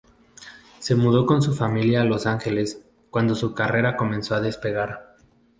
[0.79, 5.15] Se mudó con su familia a Los Angeles cuando su carrera comenzó a despegar.